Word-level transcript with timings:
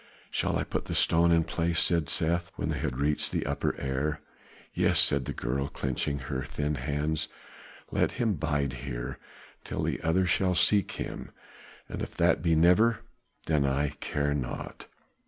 "Shall 0.31 0.57
I 0.57 0.63
put 0.63 0.85
the 0.85 0.95
stone 0.95 1.29
in 1.31 1.43
its 1.43 1.53
place?" 1.53 1.79
said 1.79 2.09
Seth, 2.09 2.51
when 2.55 2.69
they 2.69 2.79
had 2.79 2.97
reached 2.97 3.31
the 3.31 3.45
upper 3.45 3.79
air. 3.79 4.19
"Yes," 4.73 4.97
said 4.99 5.25
the 5.25 5.31
girl, 5.31 5.67
clenching 5.67 6.17
her 6.21 6.41
thin 6.43 6.73
hands. 6.73 7.27
"Let 7.91 8.13
him 8.13 8.33
bide 8.33 8.71
there 8.83 9.19
till 9.63 9.83
the 9.83 10.01
other 10.01 10.25
shall 10.25 10.55
seek 10.55 10.93
him, 10.93 11.29
and 11.87 12.01
if 12.01 12.17
that 12.17 12.41
be 12.41 12.55
never, 12.55 13.01
then 13.45 13.63
I 13.63 13.89
care 13.89 14.33
not. 14.33 14.87